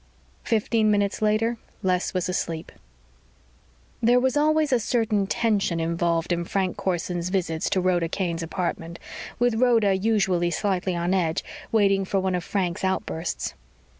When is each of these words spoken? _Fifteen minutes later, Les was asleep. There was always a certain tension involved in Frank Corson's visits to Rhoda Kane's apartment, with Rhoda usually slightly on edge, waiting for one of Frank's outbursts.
_Fifteen 0.47 0.89
minutes 0.89 1.21
later, 1.21 1.59
Les 1.83 2.11
was 2.11 2.27
asleep. 2.27 2.71
There 4.01 4.19
was 4.19 4.35
always 4.35 4.73
a 4.73 4.79
certain 4.79 5.27
tension 5.27 5.79
involved 5.79 6.31
in 6.33 6.43
Frank 6.43 6.75
Corson's 6.75 7.29
visits 7.29 7.69
to 7.69 7.81
Rhoda 7.81 8.09
Kane's 8.09 8.41
apartment, 8.41 8.97
with 9.37 9.61
Rhoda 9.61 9.93
usually 9.95 10.49
slightly 10.49 10.95
on 10.95 11.13
edge, 11.13 11.43
waiting 11.71 12.03
for 12.03 12.19
one 12.19 12.33
of 12.33 12.43
Frank's 12.43 12.83
outbursts. 12.83 13.53